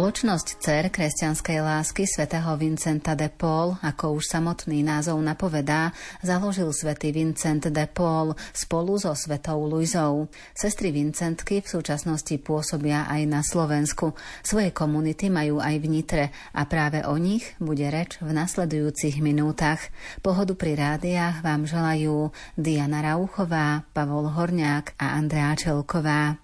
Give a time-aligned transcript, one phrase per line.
[0.00, 5.92] Spoločnosť Cer kresťanskej lásky svätého Vincenta de Paul, ako už samotný názov napovedá,
[6.24, 10.32] založil svätý Vincent de Paul spolu so svetou Luizou.
[10.56, 14.16] Sestry Vincentky v súčasnosti pôsobia aj na Slovensku.
[14.40, 16.24] Svoje komunity majú aj v Nitre
[16.56, 19.84] a práve o nich bude reč v nasledujúcich minútach.
[20.24, 26.40] Pohodu pri rádiách vám želajú Diana Rauchová, Pavol Horňák a Andrea Čelková.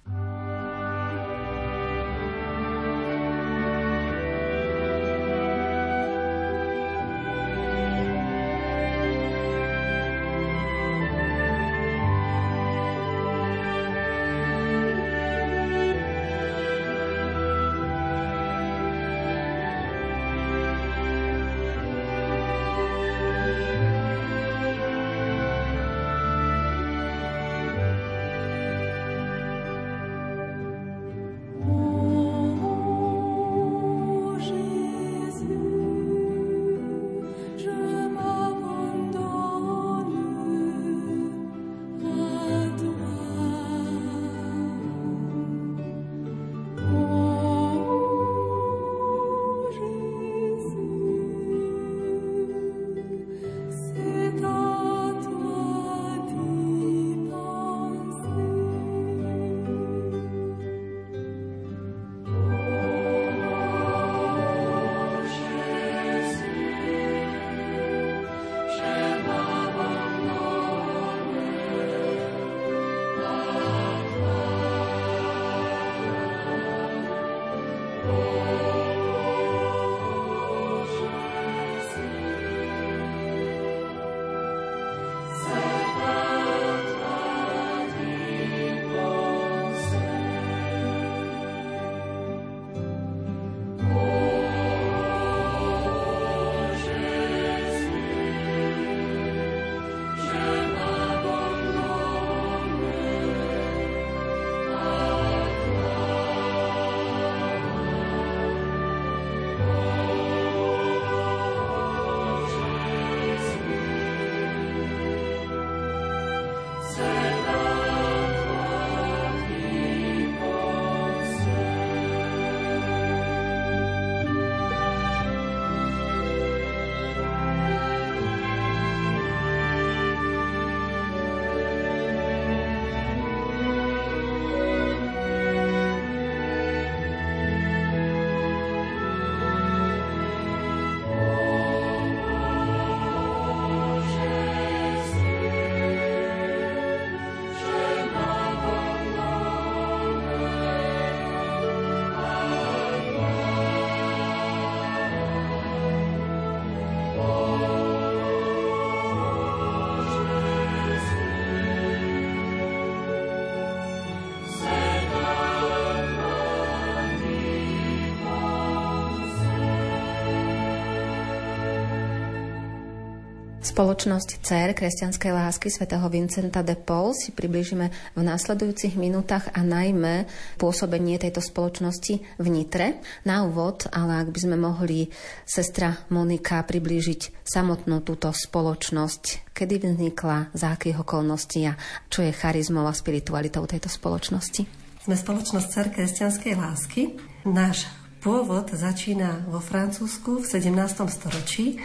[173.77, 180.25] Spoločnosť CER kresťanskej lásky svätého Vincenta de Paul si približíme v následujúcich minútach a najmä
[180.57, 183.05] pôsobenie tejto spoločnosti v Nitre.
[183.29, 185.13] Na úvod, ale ak by sme mohli
[185.45, 191.77] sestra Monika priblížiť samotnú túto spoločnosť, kedy vznikla, za akých okolností a
[192.09, 194.65] čo je charizmou a spiritualitou tejto spoločnosti.
[195.05, 197.21] Sme spoločnosť CER kresťanskej lásky.
[197.45, 197.85] Náš
[198.25, 200.73] pôvod začína vo Francúzsku v 17.
[201.13, 201.77] storočí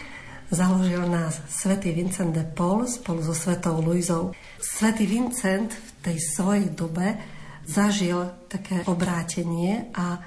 [0.51, 4.35] Založil nás svätý Vincent de Paul spolu so svetou Luizou.
[4.59, 7.15] Svetý Vincent v tej svojej dobe
[7.63, 8.19] zažil
[8.51, 10.19] také obrátenie a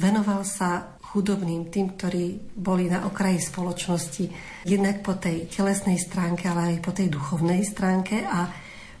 [0.00, 4.24] venoval sa chudobným, tým, ktorí boli na okraji spoločnosti,
[4.64, 8.48] jednak po tej telesnej stránke, ale aj po tej duchovnej stránke a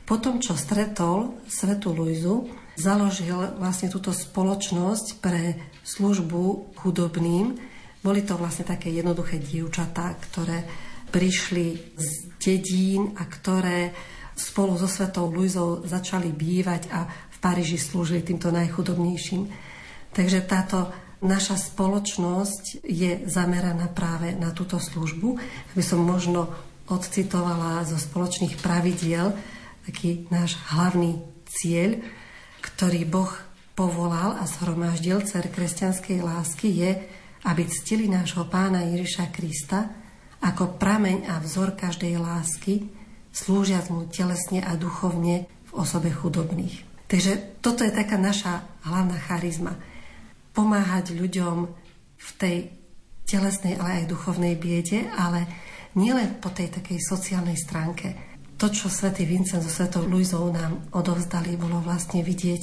[0.04, 5.56] potom, čo stretol svetu Luizu, založil vlastne túto spoločnosť pre
[5.88, 7.75] službu chudobným,
[8.06, 10.62] boli to vlastne také jednoduché dievčatá, ktoré
[11.10, 12.08] prišli z
[12.38, 13.90] dedín a ktoré
[14.38, 19.50] spolu so svetou Luizou začali bývať a v Paríži slúžili týmto najchudobnejším.
[20.14, 25.34] Takže táto naša spoločnosť je zameraná práve na túto službu.
[25.74, 26.52] Aby som možno
[26.86, 29.34] odcitovala zo spoločných pravidiel
[29.82, 31.18] taký náš hlavný
[31.50, 31.98] cieľ,
[32.62, 33.32] ktorý Boh
[33.74, 36.90] povolal a zhromaždil cer kresťanskej lásky je
[37.46, 39.86] aby ctili nášho pána Ježiša Krista
[40.42, 42.90] ako prameň a vzor každej lásky,
[43.30, 47.06] slúžiac mu telesne a duchovne v osobe chudobných.
[47.06, 49.78] Takže toto je taká naša hlavná charizma.
[50.56, 51.68] pomáhať ľuďom
[52.16, 52.56] v tej
[53.28, 55.44] telesnej, ale aj duchovnej biede, ale
[56.00, 58.16] nielen po tej takej sociálnej stránke.
[58.56, 62.62] To, čo svätý Vincent so svetou Luizou nám odovzdali, bolo vlastne vidieť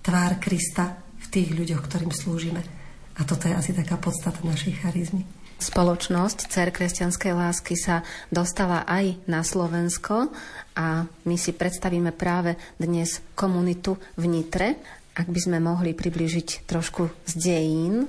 [0.00, 2.75] tvár Krista v tých ľuďoch, ktorým slúžime.
[3.16, 5.24] A toto je asi taká podstata našej charizmy.
[5.56, 10.28] Spoločnosť Cer kresťanskej lásky sa dostala aj na Slovensko
[10.76, 14.76] a my si predstavíme práve dnes komunitu v Nitre.
[15.16, 18.04] Ak by sme mohli približiť trošku z dejín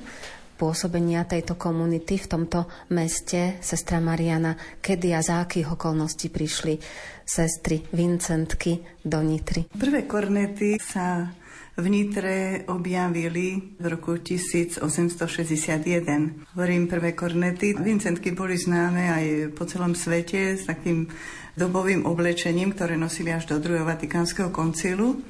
[0.59, 6.75] pôsobenia tejto komunity v tomto meste, sestra Mariana, kedy a za akých okolností prišli
[7.23, 9.71] sestry Vincentky do Nitry?
[9.71, 11.31] Prvé kornety sa
[11.77, 14.81] v Nitre objavili v roku 1861.
[16.57, 17.77] Hovorím prvé kornety.
[17.77, 21.05] Vincentky boli známe aj po celom svete s takým
[21.53, 25.21] dobovým oblečením, ktoré nosili až do druhého Vatikánskeho koncilu.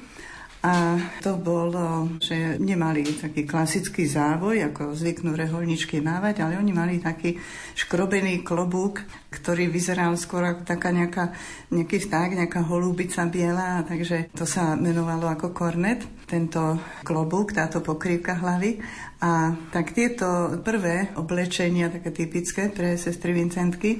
[0.68, 7.00] A to bolo, že nemali taký klasický závoj, ako zvyknú reholničky mávať, ale oni mali
[7.00, 7.40] taký
[7.72, 9.00] škrobený klobúk,
[9.32, 11.32] ktorý vyzeral skôr ako taká nejaká,
[11.72, 18.36] nejaký vták, nejaká holúbica biela, takže to sa menovalo ako kornet, tento klobúk, táto pokrývka
[18.36, 18.76] hlavy.
[19.18, 23.98] A tak tieto prvé oblečenia, také typické pre sestry Vincentky,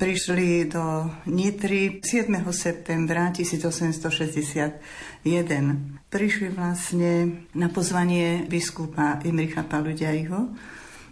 [0.00, 2.32] prišli do Nitry 7.
[2.50, 5.98] septembra 1860 jeden.
[6.06, 10.54] Prišli vlastne na pozvanie biskupa Imricha Paluďajho.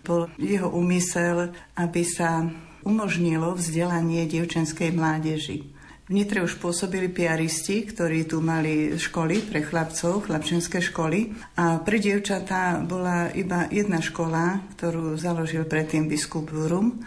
[0.06, 2.46] Bol jeho úmysel, aby sa
[2.86, 5.74] umožnilo vzdelanie dievčenskej mládeži.
[6.04, 11.32] V Nitre už pôsobili piaristi, ktorí tu mali školy pre chlapcov, chlapčenské školy.
[11.56, 17.00] A pre dievčatá bola iba jedna škola, ktorú založil predtým biskup Vurum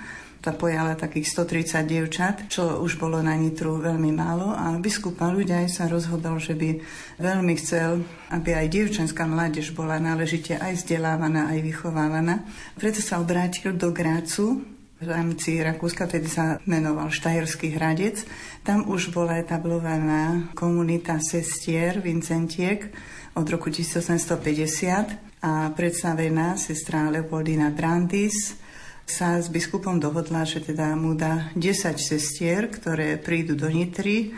[0.47, 5.67] sa pojala takých 130 dievčat, čo už bolo na Nitru veľmi málo a biskup ľudia
[5.67, 6.79] sa rozhodol, že by
[7.19, 7.99] veľmi chcel,
[8.31, 12.47] aby aj dievčenská mládež bola náležite aj vzdelávaná, aj vychovávaná.
[12.79, 14.63] Preto sa obrátil do Grácu,
[14.97, 18.23] v rámci Rakúska, tedy sa menoval Štajerský hradec.
[18.63, 22.87] Tam už bola etablovaná komunita sestier Vincentiek
[23.35, 28.57] od roku 1850 a predstavená sestra Leopoldina Brandis,
[29.07, 34.35] sa s biskupom dohodla, že teda mu dá 10 sestier, ktoré prídu do Nitry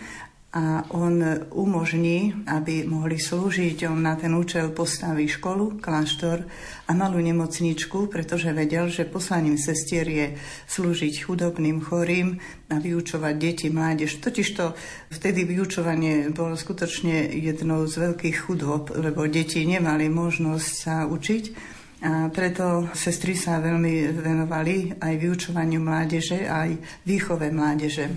[0.50, 1.22] a on
[1.54, 3.86] umožní, aby mohli slúžiť.
[3.90, 6.46] On na ten účel postaví školu, kláštor
[6.86, 10.28] a malú nemocničku, pretože vedel, že poslaním sestier je
[10.70, 12.38] slúžiť chudobným, chorým
[12.70, 14.22] a vyučovať deti, mládež.
[14.22, 14.74] Totižto
[15.14, 22.32] vtedy vyučovanie bolo skutočne jednou z veľkých chudob, lebo deti nemali možnosť sa učiť a
[22.32, 28.08] preto sestry sa veľmi venovali aj vyučovaniu mládeže, aj výchove mládeže.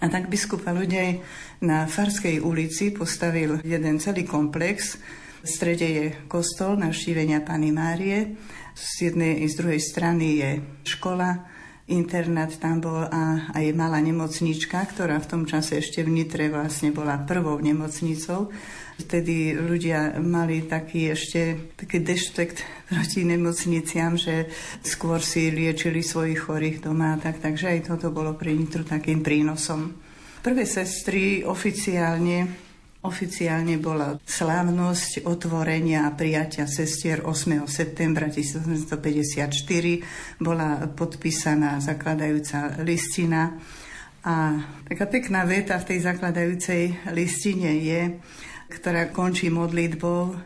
[0.00, 1.20] A tak biskupa ľudej
[1.60, 4.96] na Farskej ulici postavil jeden celý komplex.
[5.44, 8.36] V strede je kostol navštívenia Pany Márie,
[8.76, 10.50] z jednej i z druhej strany je
[10.84, 11.48] škola,
[11.88, 16.92] internát tam bol a aj malá nemocnička, ktorá v tom čase ešte v Nitre vlastne
[16.92, 18.52] bola prvou nemocnicou
[18.96, 24.48] Vtedy ľudia mali taký ešte taký deštekt proti nemocniciam, že
[24.80, 29.92] skôr si liečili svojich chorých doma, tak, takže aj toto bolo pre Nitru takým prínosom.
[30.40, 32.64] Prvé sestry oficiálne
[33.06, 37.62] Oficiálne bola slávnosť otvorenia a prijatia sestier 8.
[37.70, 40.42] septembra 1954.
[40.42, 43.62] Bola podpísaná zakladajúca listina
[44.26, 44.58] a
[44.90, 48.18] taká pekná veta v tej zakladajúcej listine je,
[48.68, 50.36] ktorá končí modlitbou.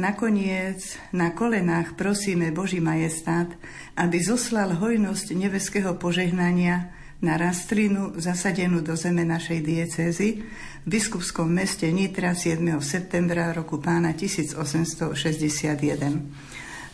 [0.00, 3.52] Nakoniec na kolenách prosíme Boží majestát,
[4.00, 6.88] aby zoslal hojnosť nebeského požehnania
[7.20, 10.40] na rastlinu zasadenú do zeme našej diecézy
[10.84, 12.64] v biskupskom meste Nitra 7.
[12.80, 15.12] septembra roku pána 1861.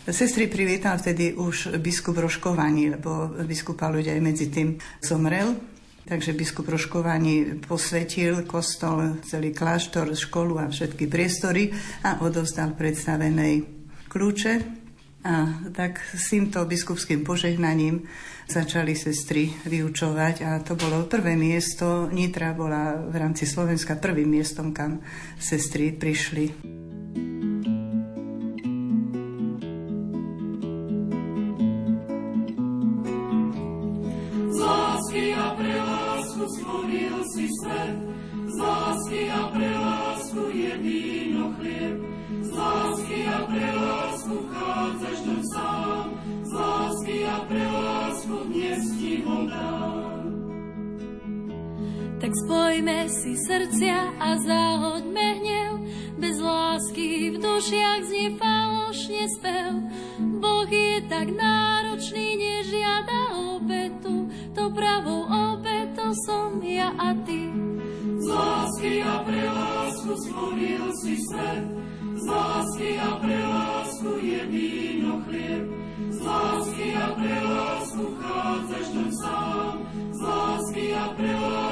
[0.06, 5.75] Sestry privítal vtedy už biskup Roškovaní, lebo biskupa ľudia aj medzi tým zomrel.
[6.06, 11.74] Takže biskup Roškovani posvetil kostol, celý kláštor, školu a všetky priestory
[12.06, 13.66] a odovzdal predstavenej
[14.06, 14.54] kľúče.
[15.26, 18.06] A tak s týmto biskupským požehnaním
[18.46, 22.06] začali sestry vyučovať a to bolo prvé miesto.
[22.06, 25.02] Nitra bola v rámci Slovenska prvým miestom, kam
[25.42, 26.76] sestry prišli.
[36.48, 37.96] Stvoril si svet,
[38.46, 41.96] z lásky a pre lásku je víno chlieb,
[42.42, 46.06] z lásky a pre lásku vchádzaš do sám,
[46.42, 50.15] z lásky a pre lásku dnes ti ho dám.
[52.16, 55.72] Tak spojme si srdcia a zahoďme hnev,
[56.16, 59.72] bez lásky v dušiach znie falošne spev.
[60.40, 67.52] Boh je tak náročný, nežiada obetu, to pravou obetou som ja a ty.
[68.16, 70.12] Z lásky a pre lásku
[71.04, 71.64] si svet,
[72.16, 72.28] z
[72.98, 75.64] a pre lásku je víno chlieb,
[76.10, 76.20] z
[76.96, 79.74] a pre lásku chádzaš do sám,
[80.12, 81.66] z lásky a pre lásku.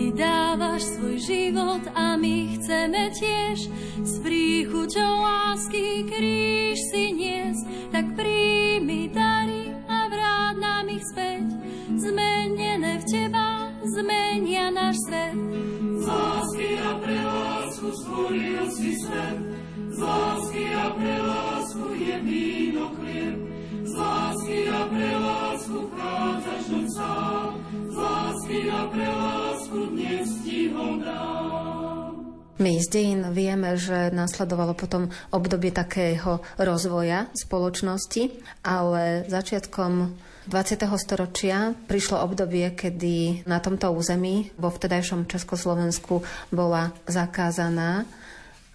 [0.00, 3.68] Ty dávaš svoj život a my chceme tiež.
[4.00, 7.60] S príchuťou lásky kríž si nies,
[7.92, 9.12] tak príjmi
[19.10, 19.38] svet,
[19.90, 23.38] z lásky a pre lásku je víno chlieb,
[23.82, 27.50] z lásky a pre lásku vchádzaš do sám,
[27.90, 31.50] z lásky a pre lásku dnes ti ho dám.
[32.60, 40.12] My z dejín vieme, že nasledovalo potom obdobie takého rozvoja spoločnosti, ale začiatkom
[40.44, 40.84] 20.
[41.00, 46.20] storočia prišlo obdobie, kedy na tomto území vo vtedajšom Československu
[46.52, 48.04] bola zakázaná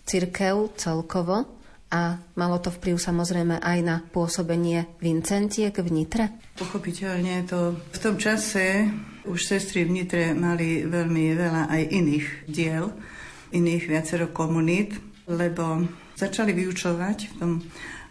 [0.06, 1.56] cirkev celkovo
[1.90, 6.26] a malo to vplyv samozrejme aj na pôsobenie Vincentiek v Nitre?
[6.58, 8.90] Pochopiteľne to v tom čase
[9.26, 12.94] už sestry v Nitre mali veľmi veľa aj iných diel,
[13.54, 17.52] iných viacero komunít, lebo začali vyučovať v tom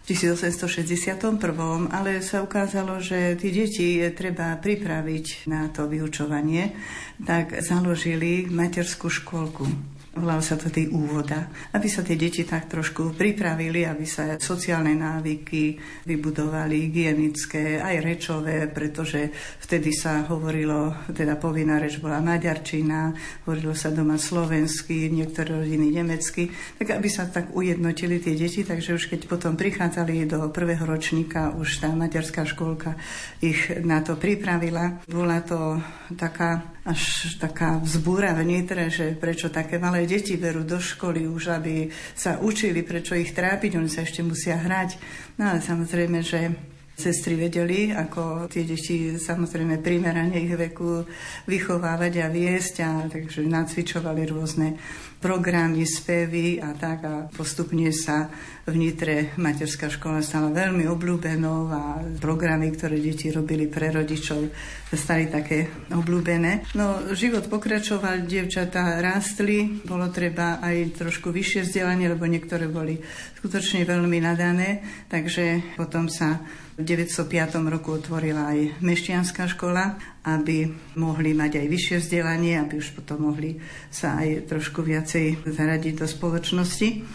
[0.05, 1.41] 1861,
[1.89, 6.77] ale sa ukázalo, že tie deti je treba pripraviť na to vyučovanie,
[7.25, 13.15] tak založili materskú školku volal sa to tý úvoda, aby sa tie deti tak trošku
[13.15, 15.75] pripravili, aby sa sociálne návyky
[16.07, 23.11] vybudovali, hygienické, aj rečové, pretože vtedy sa hovorilo, teda povinná reč bola maďarčina,
[23.43, 26.47] hovorilo sa doma slovensky, niektoré rodiny nemecky,
[26.79, 31.51] tak aby sa tak ujednotili tie deti, takže už keď potom prichádzali do prvého ročníka,
[31.55, 32.95] už tá maďarská školka
[33.43, 35.03] ich na to pripravila.
[35.11, 35.83] Bola to
[36.15, 41.89] taká až taká vzbúra vnitre, že prečo také malé deti berú do školy už, aby
[42.13, 45.01] sa učili, prečo ich trápiť, oni sa ešte musia hrať.
[45.41, 46.53] No ale samozrejme, že
[46.95, 51.03] sestry vedeli, ako tie deti samozrejme primerane ich veku
[51.45, 54.79] vychovávať a viesť a takže nacvičovali rôzne
[55.19, 58.29] programy, spevy a tak a postupne sa
[58.69, 61.81] v Nitre materská škola stala veľmi obľúbenou a
[62.21, 64.53] programy, ktoré deti robili pre rodičov,
[64.93, 66.77] stali také obľúbené.
[66.77, 73.01] No, život pokračoval, dievčatá rástli, bolo treba aj trošku vyššie vzdelanie, lebo niektoré boli
[73.45, 76.41] skutočne veľmi nadané, takže potom sa
[76.73, 80.65] v 905 roku otvorila aj meštianská škola, aby
[80.97, 83.61] mohli mať aj vyššie vzdelanie, aby už potom mohli
[83.93, 87.05] sa aj trošku viacej zaradiť do spoločnosti.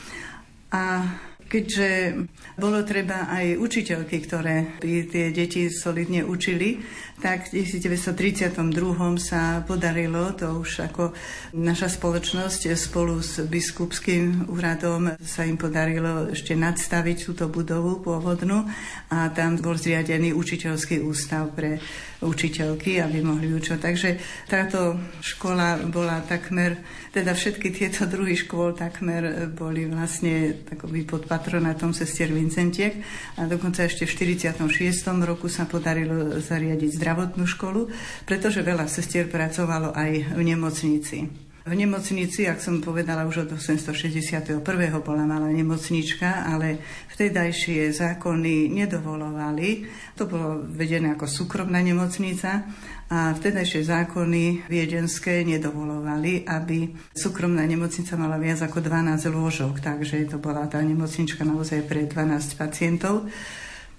[0.71, 1.03] A
[1.51, 2.15] keďže
[2.55, 6.79] bolo treba aj učiteľky, ktoré tie deti solidne učili,
[7.19, 8.55] tak v 1932
[9.19, 11.13] sa podarilo, to už ako
[11.59, 18.65] naša spoločnosť spolu s biskupským úradom sa im podarilo ešte nadstaviť túto budovu pôvodnú
[19.11, 21.83] a tam bol zriadený učiteľský ústav pre
[22.21, 23.81] učiteľky, aby mohli učovať.
[23.81, 24.11] Takže
[24.45, 31.97] táto škola bola takmer, teda všetky tieto druhy škôl takmer boli vlastne takoby pod patronátom
[31.97, 33.01] sestier Vincentiek
[33.41, 34.61] a dokonca ešte v 46.
[35.25, 37.89] roku sa podarilo zariadiť zdravotnú školu,
[38.29, 41.50] pretože veľa sestier pracovalo aj v nemocnici.
[41.61, 44.65] V nemocnici, ak som povedala, už od 861.
[45.05, 46.81] bola malá nemocnička, ale
[47.13, 49.85] vtedajšie zákony nedovolovali.
[50.17, 52.65] To bolo vedené ako súkromná nemocnica
[53.13, 60.41] a vtedajšie zákony viedenské nedovolovali, aby súkromná nemocnica mala viac ako 12 lôžok, takže to
[60.41, 63.29] bola tá nemocnička naozaj pre 12 pacientov.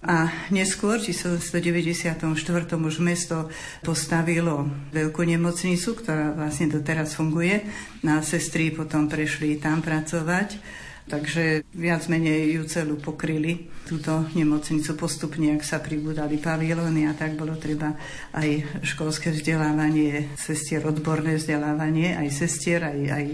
[0.02, 2.26] A neskôr, v 194.
[2.74, 3.54] už mesto
[3.86, 7.62] postavilo veľkú nemocnicu, ktorá vlastne doteraz funguje.
[8.02, 10.58] Na sestry potom prešli tam pracovať.
[11.06, 17.38] Takže viac menej ju celú pokryli túto nemocnicu postupne, ak sa pribudali pavilóny a tak
[17.38, 17.94] bolo treba
[18.34, 23.26] aj školské vzdelávanie, sestier, odborné vzdelávanie, aj sestier, aj, aj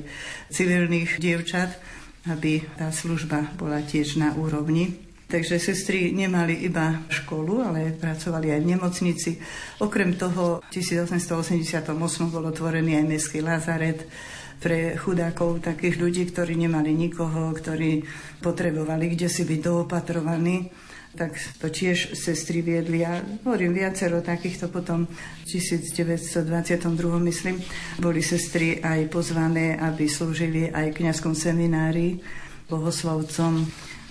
[0.52, 1.80] civilných dievčat,
[2.28, 5.07] aby tá služba bola tiež na úrovni.
[5.28, 9.32] Takže sestry nemali iba školu, ale pracovali aj v nemocnici.
[9.84, 11.92] Okrem toho v 1888
[12.32, 14.08] bol otvorený aj mestský lazaret
[14.64, 18.08] pre chudákov, takých ľudí, ktorí nemali nikoho, ktorí
[18.40, 20.72] potrebovali kde si byť doopatrovaní.
[21.18, 26.78] tak to tiež sestry viedli a hovorím viacero takýchto potom v 1922
[27.26, 27.58] myslím
[27.98, 32.22] boli sestry aj pozvané, aby slúžili aj kňazskom seminári
[32.70, 33.66] bohoslovcom.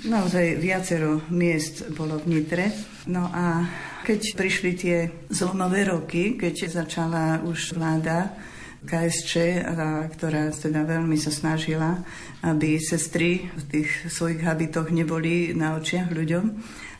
[0.05, 2.69] Naozaj viacero miest bolo v Nitre.
[3.09, 3.65] No a
[4.05, 8.37] keď prišli tie zlomové roky, keď začala už vláda
[8.85, 9.65] KSČ,
[10.12, 12.05] ktorá teda veľmi sa snažila,
[12.45, 16.45] aby sestry v tých svojich habitoch neboli na očiach ľuďom,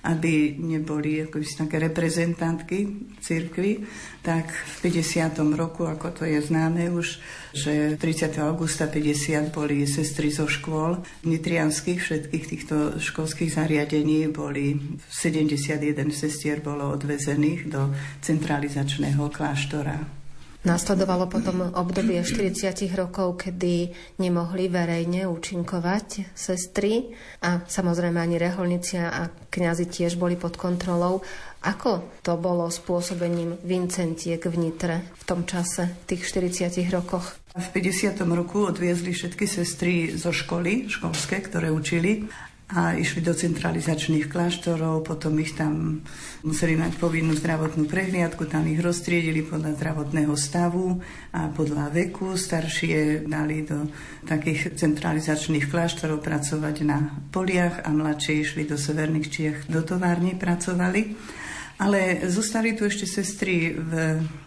[0.07, 3.83] aby neboli také reprezentantky cirkvy,
[4.23, 5.35] tak v 50.
[5.59, 7.19] roku, ako to je známe už,
[7.51, 8.39] že 30.
[8.39, 14.79] augusta 50 boli sestry zo škôl nitrianských, všetkých týchto školských zariadení boli
[15.11, 17.91] 71 sestier bolo odvezených do
[18.23, 20.26] centralizačného kláštora.
[20.67, 27.15] Nasledovalo potom obdobie 40 rokov, kedy nemohli verejne účinkovať sestry
[27.47, 31.23] a samozrejme ani reholnici a kňazi tiež boli pod kontrolou.
[31.63, 37.39] Ako to bolo spôsobením Vincentiek v Nitre v tom čase, v tých 40 rokoch?
[37.55, 38.19] V 50.
[38.27, 42.27] roku odviezli všetky sestry zo školy, školské, ktoré učili
[42.67, 46.03] a išli do centralizačných kláštorov, potom ich tam
[46.43, 50.99] museli mať povinnú zdravotnú prehliadku, tam ich roztriedili podľa zdravotného stavu
[51.31, 52.35] a podľa veku.
[52.35, 53.87] Staršie dali do
[54.27, 61.15] takých centralizačných kláštorov pracovať na poliach a mladšie išli do severných Čiech, do tovární pracovali.
[61.77, 63.93] Ale zostali tu ešte sestry v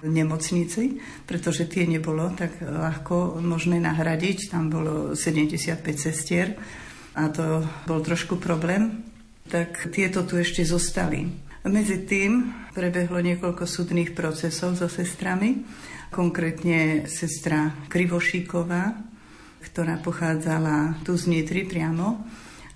[0.04, 4.52] nemocnici, pretože tie nebolo tak ľahko možné nahradiť.
[4.52, 6.60] Tam bolo 75 sestier
[7.20, 9.04] a to bol trošku problém,
[9.52, 11.28] tak tieto tu ešte zostali.
[11.68, 15.68] Medzi tým prebehlo niekoľko súdnych procesov so sestrami,
[16.08, 18.96] konkrétne sestra Krivošíková,
[19.60, 22.24] ktorá pochádzala tu z Nitry priamo,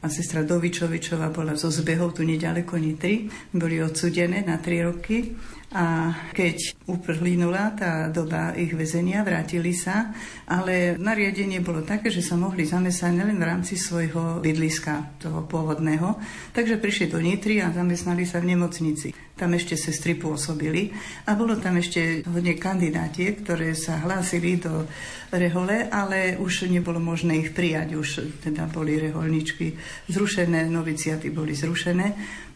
[0.03, 3.31] a sestra Dovičovičová bola zo zbehov tu nedaleko Nitry.
[3.55, 5.31] Boli odsudené na tri roky
[5.73, 10.13] a keď uplynula tá doba ich väzenia, vrátili sa,
[10.45, 16.21] ale nariadenie bolo také, že sa mohli zamestnať len v rámci svojho bydliska, toho pôvodného.
[16.53, 19.17] Takže prišli do Nitry a zamestnali sa v nemocnici.
[19.33, 20.93] Tam ešte sestry pôsobili
[21.25, 24.85] a bolo tam ešte hodne kandidátiek, ktoré sa hlásili do
[25.33, 27.97] rehole, ale už nebolo možné ich prijať.
[27.97, 28.09] Už
[28.45, 29.73] teda boli reholničky
[30.05, 32.07] zrušené, noviciaty boli zrušené.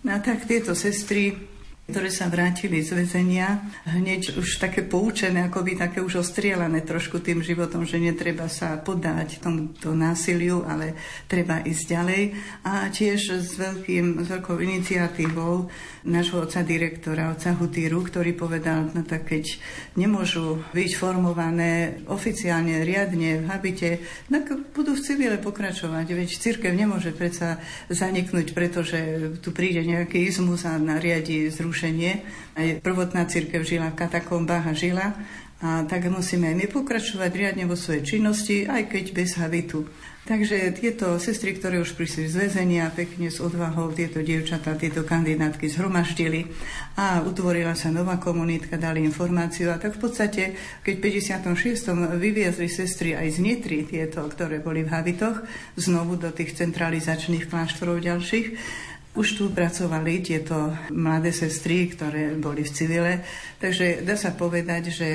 [0.05, 1.56] A tak tieto sestry
[1.87, 7.23] ktoré sa vrátili z väzenia, hneď už také poučené, ako by také už ostrielané trošku
[7.23, 10.99] tým životom, že netreba sa podať tomuto násiliu, ale
[11.31, 12.23] treba ísť ďalej.
[12.67, 15.71] A tiež s, veľkým, s veľkou iniciatívou
[16.11, 19.55] nášho oca direktora, oca Hutíru, ktorý povedal, no tak keď
[19.95, 26.03] nemôžu byť formované oficiálne, riadne v habite, tak budú v civile pokračovať.
[26.03, 28.99] Veď církev nemôže predsa zaniknúť, pretože
[29.39, 32.25] tu príde nejaký izmus a nariadi zrušenie zrušenie.
[32.57, 35.13] Aj prvotná církev žila v katakombách a žila.
[35.61, 39.85] A tak musíme aj my pokračovať riadne vo svojej činnosti, aj keď bez habitu.
[40.27, 45.71] Takže tieto sestry, ktoré už prišli z väzenia, pekne s odvahou tieto dievčatá, tieto kandidátky
[45.71, 46.51] zhromaždili
[46.99, 50.43] a utvorila sa nová komunitka, dali informáciu a tak v podstate,
[50.83, 52.19] keď v 56.
[52.19, 55.47] vyviezli sestry aj z Nitry, tieto, ktoré boli v habitoch,
[55.79, 58.47] znovu do tých centralizačných kláštorov ďalších,
[59.17, 63.13] už tu pracovali tieto mladé sestry, ktoré boli v civile,
[63.57, 65.09] takže dá sa povedať, že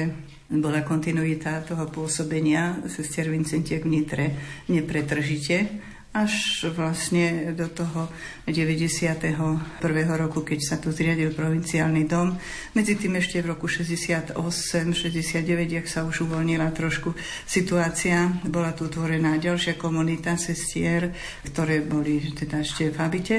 [0.50, 4.26] bola kontinuita toho pôsobenia sestier Vincentiek v Nitre.
[4.68, 5.80] Nepretržite
[6.12, 8.12] až vlastne do toho
[8.42, 9.78] 91.
[10.18, 12.34] roku, keď sa tu zriadil provinciálny dom.
[12.74, 17.14] Medzi tým ešte v roku 68, 69, jak sa už uvoľnila trošku
[17.46, 21.14] situácia, bola tu utvorená ďalšia komunita sestier,
[21.46, 23.36] ktoré boli teda ešte v habite.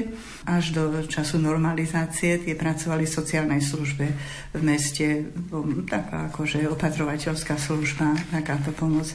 [0.48, 4.08] Až do času normalizácie tie pracovali v sociálnej službe
[4.56, 5.28] v meste,
[5.84, 9.12] taká akože opatrovateľská služba, takáto pomoc.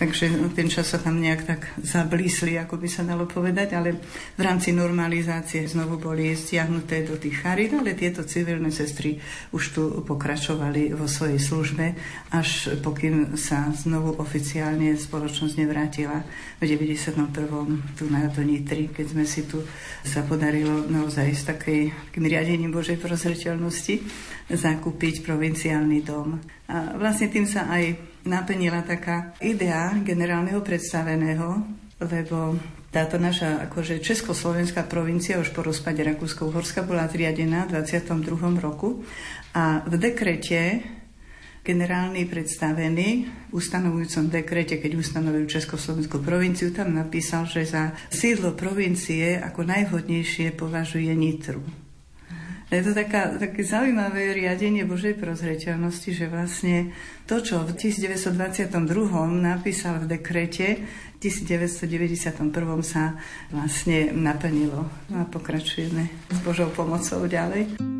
[0.00, 4.00] Takže ten čas sa tam nejak tak zablísli, ako by sa dalo povedať, ale
[4.32, 5.25] v rámci normalizácie
[5.66, 9.18] znovu boli stiahnuté do tých charit, ale tieto civilné sestry
[9.50, 11.98] už tu pokračovali vo svojej službe,
[12.30, 16.22] až pokým sa znovu oficiálne spoločnosť nevrátila
[16.58, 17.18] v 91.
[17.98, 19.62] tu na to Nitri, keď sme si tu
[20.06, 24.02] sa podarilo naozaj s takým riadením Božej prozreteľnosti
[24.46, 26.38] zakúpiť provinciálny dom.
[26.70, 31.62] A vlastne tým sa aj naplnila taká idea generálneho predstaveného,
[31.96, 32.60] lebo
[32.92, 38.60] táto naša akože československá provincia už po rozpade Rakúsko-Uhorska bola zriadená v 22.
[38.60, 39.04] roku
[39.56, 40.84] a v dekrete
[41.66, 43.08] generálny predstavený
[43.50, 50.54] v ustanovujúcom dekrete, keď ustanovil Československú provinciu, tam napísal, že za sídlo provincie ako najvhodnejšie
[50.54, 51.85] považuje Nitru.
[52.66, 56.90] Je to taká, také zaujímavé riadenie Božej prozreteľnosti, že vlastne
[57.30, 58.74] to, čo v 1922
[59.38, 60.82] napísal v dekrete,
[61.14, 62.42] v 1991
[62.82, 63.14] sa
[63.54, 64.82] vlastne naplnilo.
[65.06, 67.95] No a pokračujeme s Božou pomocou ďalej.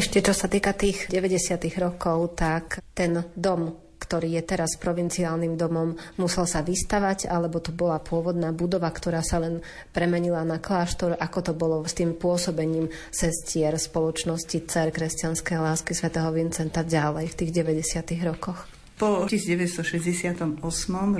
[0.00, 1.60] Ešte čo sa týka tých 90.
[1.76, 8.00] rokov, tak ten dom, ktorý je teraz provinciálnym domom, musel sa vystavať, alebo to bola
[8.00, 9.60] pôvodná budova, ktorá sa len
[9.92, 16.32] premenila na kláštor, ako to bolo s tým pôsobením sestier spoločnosti Cer kresťanskej lásky svätého
[16.32, 18.00] Vincenta ďalej v tých 90.
[18.24, 18.72] rokoch.
[18.96, 20.64] Po 1968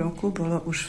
[0.00, 0.88] roku bolo už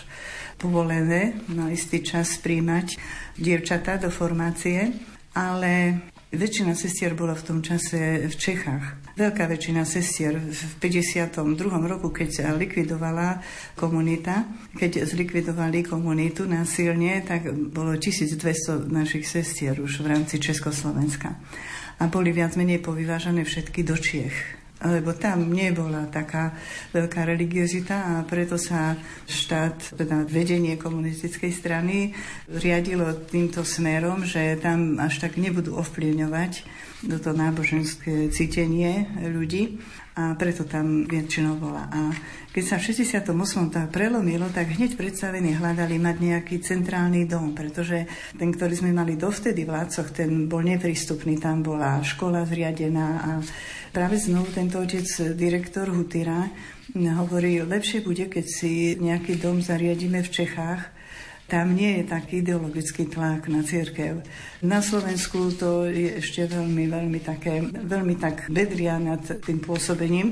[0.56, 2.96] povolené na istý čas príjmať
[3.36, 4.96] dievčatá do formácie,
[5.36, 6.00] ale
[6.32, 9.04] Väčšina sestier bola v tom čase v Čechách.
[9.20, 11.44] Veľká väčšina sestier v 52.
[11.92, 13.44] roku, keď sa likvidovala
[13.76, 18.40] komunita, keď zlikvidovali komunitu násilne, tak bolo 1200
[18.88, 21.36] našich sestier už v rámci Československa.
[22.00, 26.58] A boli viac menej povyvážané všetky do Čiech lebo tam nebola taká
[26.94, 28.98] veľká religiozita a preto sa
[29.30, 32.14] štát, teda vedenie komunistickej strany
[32.50, 36.66] riadilo týmto smerom, že tam až tak nebudú ovplyvňovať
[37.02, 41.88] toto náboženské cítenie ľudí a preto tam väčšinou bola.
[41.88, 42.12] A
[42.52, 43.32] keď sa v 68.
[43.72, 48.04] to prelomilo, tak hneď predstavení hľadali mať nejaký centrálny dom, pretože
[48.36, 53.32] ten, ktorý sme mali dovtedy v Lácoch, ten bol neprístupný, tam bola škola zriadená a
[53.96, 56.52] práve znovu tento otec, direktor Hutira,
[56.92, 61.01] hovorí, lepšie bude, keď si nejaký dom zariadíme v Čechách,
[61.52, 64.24] tam nie je taký ideologický tlak na církev.
[64.64, 70.32] Na Slovensku to je ešte veľmi, veľmi také, veľmi tak bedria nad tým pôsobením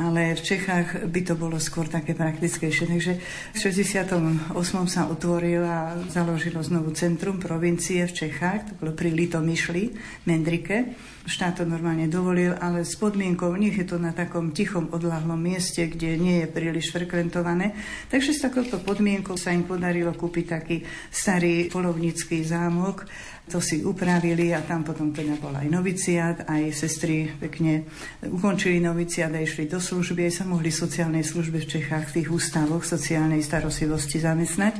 [0.00, 2.88] ale v Čechách by to bolo skôr také praktickejšie.
[2.88, 3.12] Takže
[3.52, 4.56] v 68.
[4.88, 9.92] sa otvoril a založilo znovu centrum provincie v Čechách, to bolo pri Litomyšli,
[10.24, 10.96] Mendrike.
[11.20, 15.84] Štát to normálne dovolil, ale s podmienkou, nech je to na takom tichom odlahlom mieste,
[15.84, 17.76] kde nie je príliš frekventované.
[18.08, 20.80] Takže s takouto podmienkou sa im podarilo kúpiť taký
[21.12, 23.04] starý polovnícky zámok
[23.50, 27.82] to si upravili a tam potom teda bol aj noviciát, aj sestry pekne
[28.22, 32.28] ukončili noviciát a išli do služby, aj sa mohli sociálnej službe v Čechách, v tých
[32.30, 34.78] ústavoch sociálnej starostlivosti zamestnať.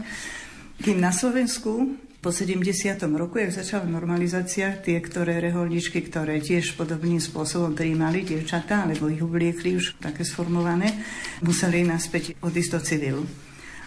[0.86, 3.00] Kým na Slovensku po 70.
[3.16, 9.24] roku, jak začala normalizácia, tie, ktoré reholničky, ktoré tiež podobným spôsobom prijímali dievčatá, alebo ich
[9.24, 11.00] obliekli už také sformované,
[11.40, 13.24] museli naspäť odísť do civilu.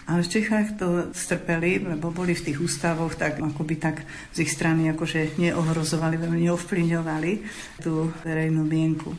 [0.10, 4.52] Ale v Čechách to strpeli, lebo boli v tých ústavoch tak akoby tak z ich
[4.52, 7.32] strany akože neohrozovali, veľmi neovplyvňovali
[7.86, 9.14] tú verejnú mienku.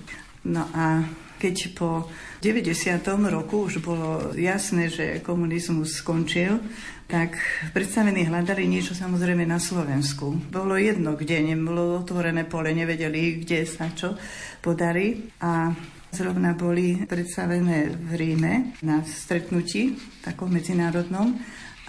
[0.44, 1.06] No a
[1.38, 2.08] keď po
[2.40, 3.00] 90.
[3.32, 6.60] roku už bolo jasné, že komunizmus skončil,
[7.04, 7.36] tak
[7.76, 10.50] predstavení hľadali niečo samozrejme na Slovensku.
[10.50, 14.16] Bolo jedno, kde nebolo otvorené pole, nevedeli, kde sa čo
[14.64, 15.28] podarí.
[15.44, 15.72] A
[16.14, 21.34] Zrovna boli predstavené v Ríme na stretnutí takom medzinárodnom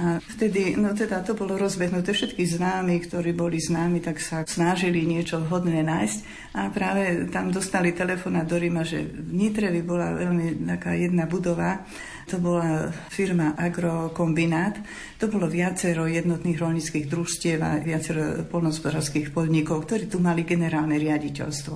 [0.02, 5.06] a vtedy, no teda to bolo rozbehnuté, všetky známi, ktorí boli známi, tak sa snažili
[5.06, 6.20] niečo vhodné nájsť
[6.58, 11.30] a práve tam dostali telefona do Ríma, že v Nitre by bola veľmi taká jedna
[11.30, 11.86] budova,
[12.26, 14.82] to bola firma Agrokombinát.
[15.22, 21.76] To bolo viacero jednotných rolnických družstiev a viacero polnospodárských podnikov, ktorí tu mali generálne riaditeľstvo.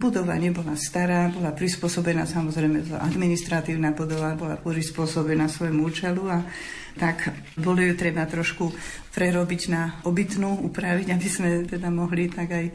[0.00, 6.48] Budova nebola stará, bola prispôsobená samozrejme administratívna budova, bola prispôsobená svojmu účelu a
[6.96, 8.72] tak bolo ju treba trošku
[9.12, 12.66] prerobiť na obytnú, upraviť, aby sme teda mohli tak aj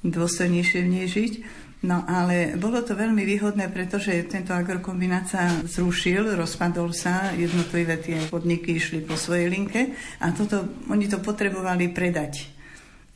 [0.00, 1.32] dôstojnejšie v nej žiť.
[1.80, 8.20] No ale bolo to veľmi výhodné, pretože tento agrokombinát sa zrušil, rozpadol sa, jednotlivé tie
[8.28, 12.52] podniky išli po svojej linke a toto, oni to potrebovali predať.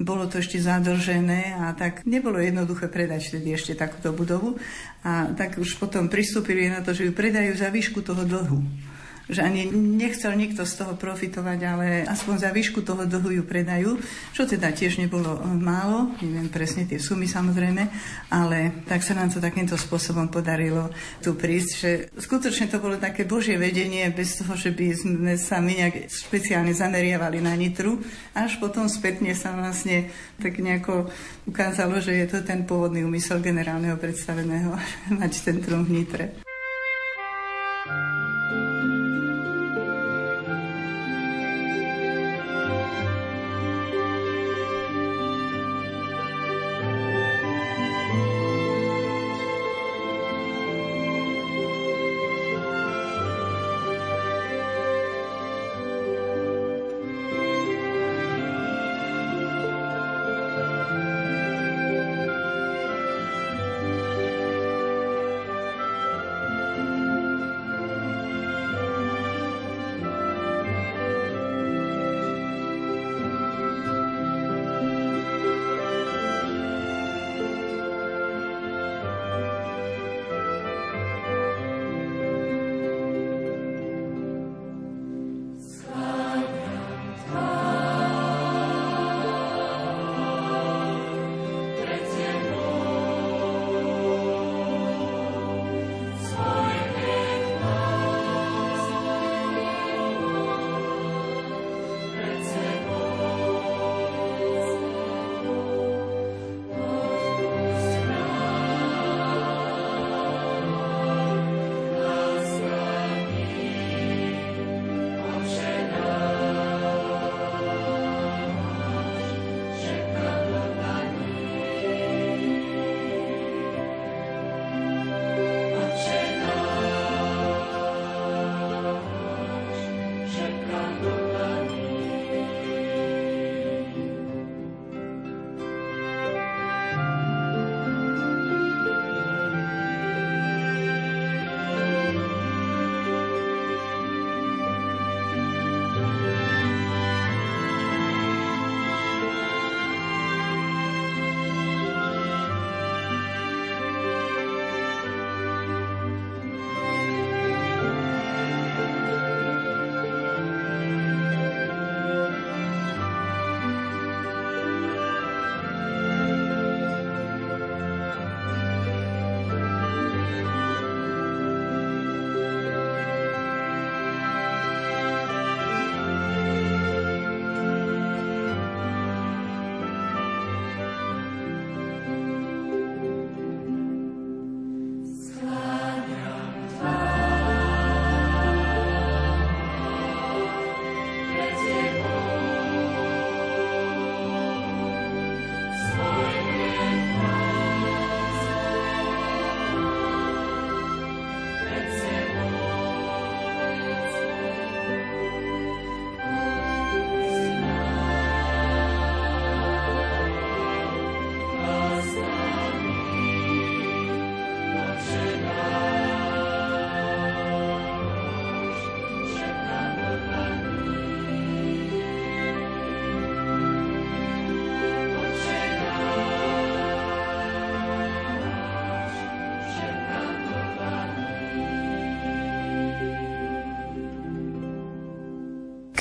[0.01, 4.57] Bolo to ešte zadlžené a tak nebolo jednoduché predať vtedy ešte takúto budovu
[5.05, 8.65] a tak už potom pristúpili na to, že ju predajú za výšku toho dlhu
[9.29, 13.97] že ani nechcel nikto z toho profitovať, ale aspoň za výšku toho dlhu ju predajú,
[14.37, 17.89] čo teda tiež nebolo málo, neviem presne tie sumy samozrejme,
[18.29, 20.93] ale tak sa nám to takýmto spôsobom podarilo
[21.25, 25.65] tu prísť, že skutočne to bolo také božie vedenie, bez toho, že by sme sa
[25.65, 28.05] my nejak špeciálne zameriavali na Nitru,
[28.37, 31.09] až potom spätne sa vlastne tak nejako
[31.49, 34.77] ukázalo, že je to ten pôvodný úmysel generálneho predstaveného
[35.21, 36.54] mať centrum v Nitre.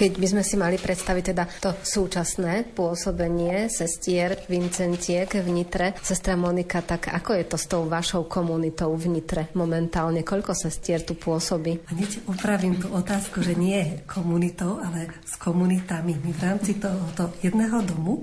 [0.03, 6.35] Keď by sme si mali predstaviť teda to súčasné pôsobenie sestier Vincentiek v Nitre, sestra
[6.35, 10.27] Monika, tak ako je to s tou vašou komunitou v Nitre momentálne?
[10.27, 11.87] Koľko sestier tu pôsobí?
[11.87, 16.19] Hneď upravím tú otázku, že nie komunitou, ale s komunitami.
[16.19, 18.19] My v rámci tohoto jedného domu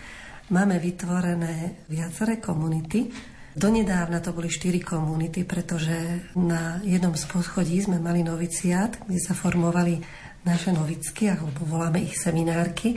[0.52, 3.08] máme vytvorené viaceré komunity,
[3.50, 9.34] Donedávna to boli štyri komunity, pretože na jednom z poschodí sme mali noviciát, kde sa
[9.34, 9.98] formovali
[10.44, 12.96] naše novicky, alebo voláme ich seminárky.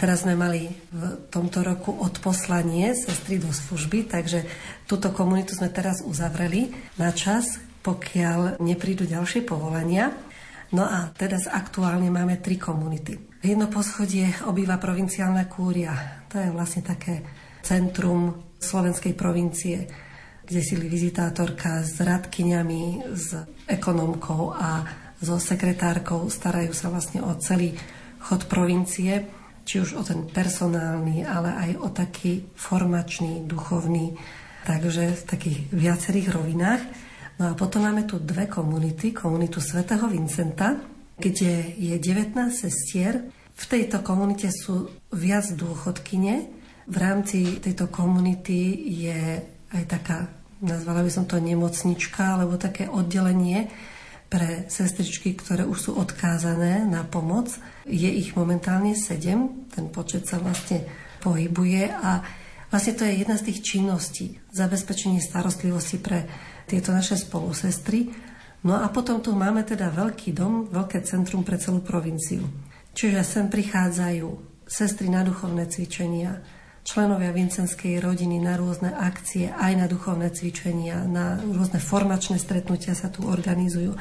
[0.00, 4.48] Teraz sme mali v tomto roku odposlanie sestry do služby, takže
[4.88, 10.12] túto komunitu sme teraz uzavreli na čas, pokiaľ neprídu ďalšie povolania.
[10.72, 13.18] No a teraz aktuálne máme tri komunity.
[13.42, 15.92] Jedno poschodie obýva provinciálna kúria.
[16.30, 17.20] To je vlastne také
[17.60, 19.84] centrum slovenskej provincie,
[20.46, 23.36] kde si vizitátorka s radkyňami, s
[23.68, 24.84] ekonomkou a
[25.20, 27.76] so sekretárkou starajú sa vlastne o celý
[28.24, 29.28] chod provincie,
[29.64, 34.16] či už o ten personálny, ale aj o taký formačný, duchovný,
[34.64, 36.82] takže v takých viacerých rovinách.
[37.40, 40.76] No a potom máme tu dve komunity, komunitu svätého Vincenta,
[41.16, 43.28] kde je 19 sestier.
[43.56, 46.34] V tejto komunite sú viac dôchodkyne.
[46.88, 50.28] V rámci tejto komunity je aj taká,
[50.64, 53.68] nazvala by som to nemocnička, alebo také oddelenie,
[54.30, 57.50] pre sestričky, ktoré už sú odkázané na pomoc.
[57.82, 60.86] Je ich momentálne sedem, ten počet sa vlastne
[61.18, 62.22] pohybuje a
[62.70, 66.30] vlastne to je jedna z tých činností, zabezpečenie starostlivosti pre
[66.70, 68.14] tieto naše spolusestry.
[68.62, 72.46] No a potom tu máme teda veľký dom, veľké centrum pre celú provinciu.
[72.94, 74.28] Čiže sem prichádzajú
[74.70, 76.38] sestry na duchovné cvičenia,
[76.82, 83.12] členovia vincenskej rodiny na rôzne akcie, aj na duchovné cvičenia, na rôzne formačné stretnutia sa
[83.12, 83.94] tu organizujú.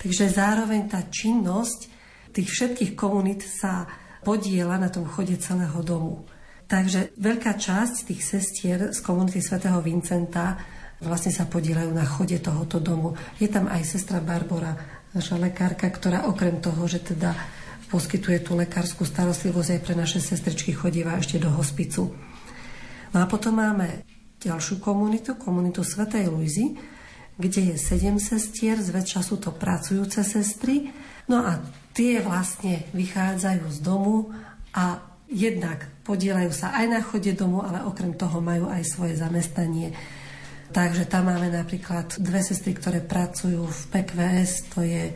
[0.00, 1.90] Takže zároveň tá činnosť
[2.30, 3.90] tých všetkých komunít sa
[4.22, 6.24] podiela na tom chode celého domu.
[6.70, 10.54] Takže veľká časť tých sestier z komunity svätého Vincenta
[11.02, 13.18] vlastne sa podielajú na chode tohoto domu.
[13.42, 14.78] Je tam aj sestra Barbara,
[15.10, 17.34] naša lekárka, ktorá okrem toho, že teda
[17.90, 22.14] poskytuje tú lekárskú starostlivosť aj pre naše sestričky, chodíva ešte do hospicu.
[23.10, 24.06] No a potom máme
[24.38, 26.78] ďalšiu komunitu, komunitu Svetej Luizy,
[27.34, 30.94] kde je sedem sestier, zväčša sú to pracujúce sestry.
[31.26, 31.58] No a
[31.90, 34.30] tie vlastne vychádzajú z domu
[34.70, 39.94] a jednak podielajú sa aj na chode domu, ale okrem toho majú aj svoje zamestnanie.
[40.70, 45.10] Takže tam máme napríklad dve sestry, ktoré pracujú v PQS, to je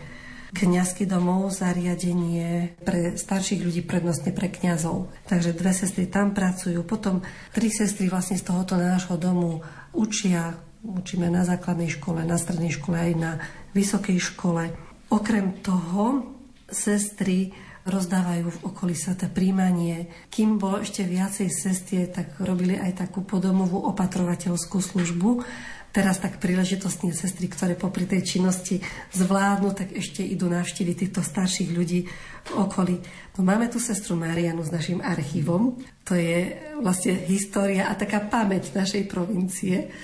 [0.55, 5.11] kňazský domov, zariadenie pre starších ľudí, prednostne pre kňazov.
[5.27, 6.87] Takže dve sestry tam pracujú.
[6.87, 10.55] Potom tri sestry vlastne z tohoto nášho domu učia,
[10.87, 13.33] učíme na základnej škole, na strednej škole aj na
[13.75, 14.71] vysokej škole.
[15.11, 16.31] Okrem toho
[16.71, 17.51] sestry
[17.85, 20.09] rozdávajú v okolí sveta príjmanie.
[20.33, 25.31] Kým bolo ešte viacej sestie, tak robili aj takú podomovú opatrovateľskú službu
[25.95, 28.83] teraz tak príležitostne sestry, ktoré popri tej činnosti
[29.15, 32.11] zvládnu, tak ešte idú navštíviť týchto starších ľudí
[32.45, 32.99] v okolí.
[33.39, 35.79] No máme tu sestru Marianu s našim archívom.
[36.11, 36.51] To je
[36.83, 39.95] vlastne história a taká pamäť našej provincie.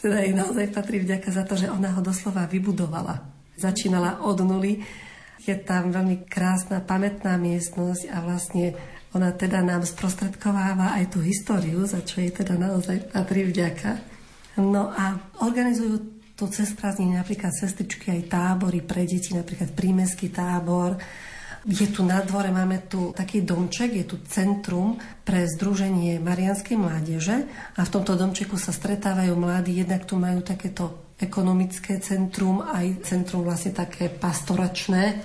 [0.00, 3.20] Teda jej naozaj patrí vďaka za to, že ona ho doslova vybudovala.
[3.60, 4.80] Začínala od nuly.
[5.44, 8.72] Je tam veľmi krásna pamätná miestnosť a vlastne
[9.12, 14.13] ona teda nám sprostredkováva aj tú históriu, za čo jej teda naozaj patrí vďaka.
[14.60, 20.98] No a organizujú tu cez prázdniny napríklad sestričky aj tábory pre deti, napríklad prímeský tábor.
[21.64, 27.48] Je tu na dvore, máme tu taký domček, je tu centrum pre Združenie Marianskej mládeže
[27.72, 33.46] a v tomto domčeku sa stretávajú mladí, jednak tu majú takéto ekonomické centrum, aj centrum
[33.46, 35.24] vlastne také pastoračné,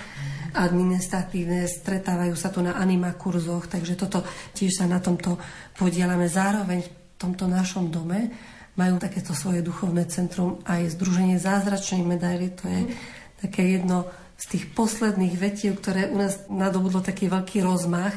[0.56, 4.24] administratívne, stretávajú sa tu na anima kurzoch, takže toto
[4.56, 5.36] tiež sa na tomto
[5.76, 6.30] podielame.
[6.30, 8.32] Zároveň v tomto našom dome
[8.80, 12.96] majú takéto svoje duchovné centrum aj Združenie zázračnej medaily, to je
[13.44, 14.08] také jedno
[14.40, 18.16] z tých posledných vetiev, ktoré u nás nadobudlo taký veľký rozmach,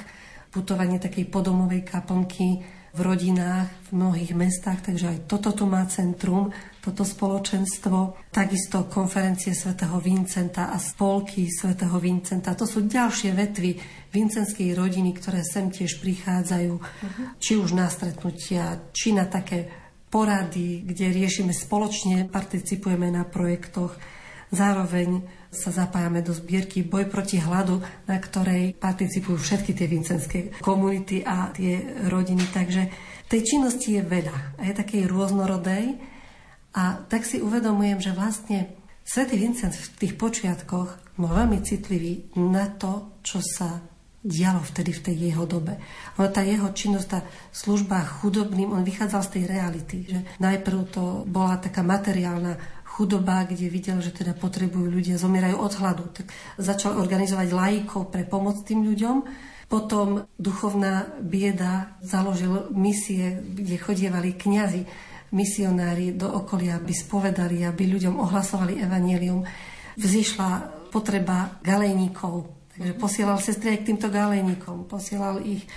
[0.55, 6.53] putovanie takej podomovej kaplnky v rodinách, v mnohých mestách, takže aj toto tu má centrum,
[6.85, 8.29] toto spoločenstvo.
[8.29, 12.53] Takisto konferencie svätého Vincenta a spolky svätého Vincenta.
[12.53, 13.81] To sú ďalšie vetvy
[14.13, 17.25] vincenskej rodiny, ktoré sem tiež prichádzajú, uh-huh.
[17.41, 19.82] či už na stretnutia, či na také
[20.13, 23.97] porady, kde riešime spoločne, participujeme na projektoch.
[24.53, 31.25] Zároveň sa zapájame do zbierky Boj proti hladu, na ktorej participujú všetky tie vincenské komunity
[31.25, 32.45] a tie rodiny.
[32.53, 32.83] Takže
[33.33, 35.97] tej činnosti je veľa a je takej rôznorodej.
[36.77, 42.69] A tak si uvedomujem, že vlastne Svetý Vincent v tých počiatkoch bol veľmi citlivý na
[42.69, 43.92] to, čo sa
[44.23, 45.83] dialo vtedy v tej jeho dobe.
[46.17, 47.21] Ono tá jeho činnosť, tá
[47.51, 53.67] služba chudobným, on vychádzal z tej reality, že najprv to bola taká materiálna chudoba, kde
[53.67, 56.05] videl, že teda potrebujú ľudia, zomierajú od hladu.
[56.15, 56.27] Tak
[56.61, 59.17] začal organizovať lajkov pre pomoc tým ľuďom.
[59.67, 64.85] Potom duchovná bieda založil misie, kde chodievali kňazi,
[65.33, 69.41] misionári do okolia, aby spovedali, aby ľuďom ohlasovali evanílium.
[69.97, 70.49] Vzýšla
[70.93, 75.71] potreba galejníkov, Takže posielal sestry k týmto galejníkom, posielal ich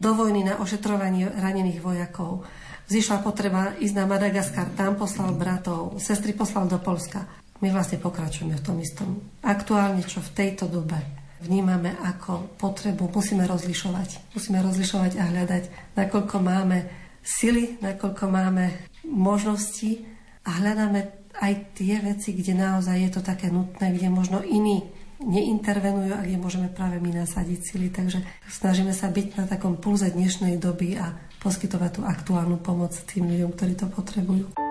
[0.00, 2.48] do vojny na ošetrovanie ranených vojakov.
[2.88, 7.28] Zišla potreba ísť na Madagaskar, tam poslal bratov, sestry poslal do Polska.
[7.60, 9.20] My vlastne pokračujeme v tom istom.
[9.44, 10.96] Aktuálne, čo v tejto dobe
[11.44, 14.32] vnímame ako potrebu, musíme rozlišovať.
[14.32, 16.88] Musíme rozlišovať a hľadať, nakoľko máme
[17.20, 18.72] sily, nakoľko máme
[19.04, 20.08] možnosti
[20.48, 21.04] a hľadáme
[21.36, 26.36] aj tie veci, kde naozaj je to také nutné, kde možno iní neintervenujú a kde
[26.36, 27.88] môžeme práve my nasadiť sily.
[27.94, 33.30] Takže snažíme sa byť na takom pulze dnešnej doby a poskytovať tú aktuálnu pomoc tým
[33.30, 34.65] ľuďom, ktorí to potrebujú.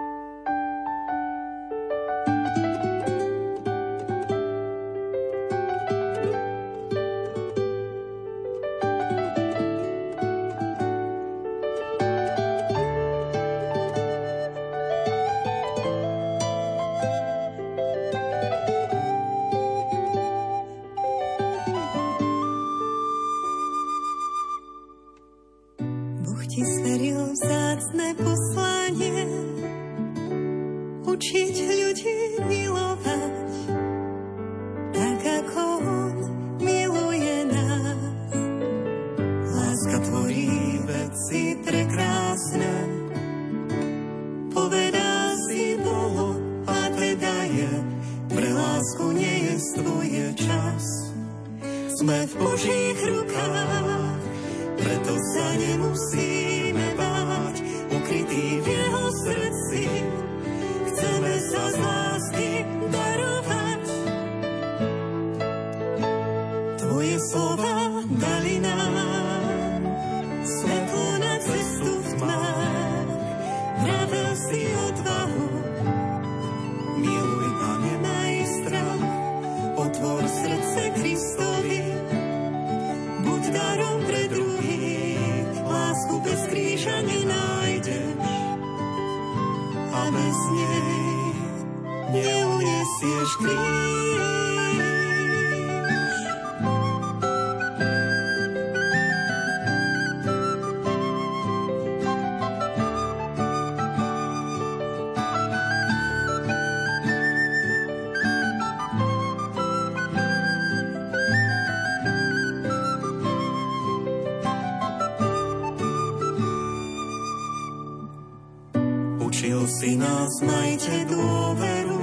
[120.25, 122.01] Nás, majte dôveru,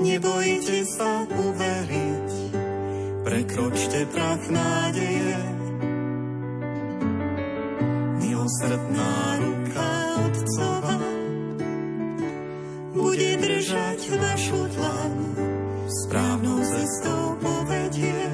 [0.00, 2.30] nebojte sa uveriť,
[3.20, 5.36] prekročte prach nádeje.
[8.16, 9.12] Milosrdná
[9.44, 9.90] ruka
[10.24, 10.96] Otcova
[12.96, 15.12] bude držať vašu dlan,
[15.84, 18.24] správnou cestou povedie.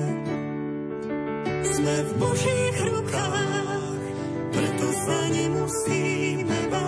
[1.66, 4.02] Sme v Božích rukách,
[4.54, 6.87] preto sa nemusíme báť.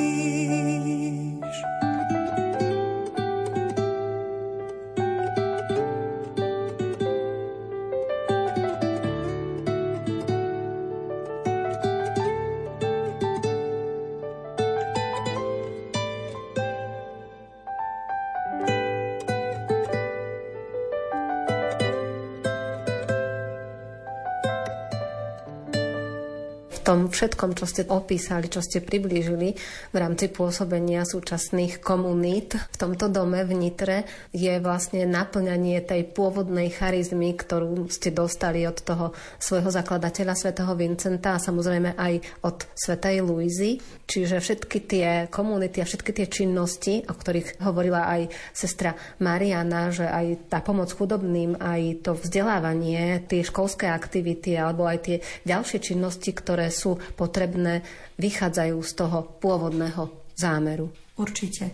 [26.81, 29.53] Tom všetkom, čo ste opísali, čo ste priblížili
[29.93, 33.97] v rámci pôsobenia súčasných komunít v tomto dome v Nitre,
[34.33, 41.37] je vlastne naplňanie tej pôvodnej charizmy, ktorú ste dostali od toho svojho zakladateľa svätého Vincenta
[41.37, 43.77] a samozrejme aj od svätej Luizy.
[44.09, 50.09] Čiže všetky tie komunity a všetky tie činnosti, o ktorých hovorila aj sestra Mariana, že
[50.09, 56.31] aj tá pomoc chudobným, aj to vzdelávanie, tie školské aktivity alebo aj tie ďalšie činnosti,
[56.33, 57.83] ktoré sú potrebné,
[58.17, 60.89] vychádzajú z toho pôvodného zámeru.
[61.19, 61.69] Určite.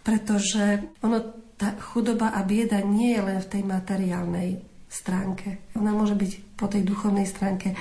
[0.00, 1.20] Pretože ono,
[1.58, 4.50] tá chudoba a bieda nie je len v tej materiálnej
[4.88, 5.68] stránke.
[5.76, 7.76] Ona môže byť po tej duchovnej stránke.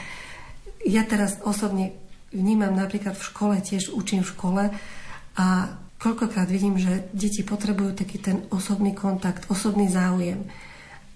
[0.84, 1.96] Ja teraz osobne
[2.36, 4.64] vnímam napríklad v škole, tiež učím v škole
[5.40, 5.46] a
[5.98, 10.44] koľkokrát vidím, že deti potrebujú taký ten osobný kontakt, osobný záujem.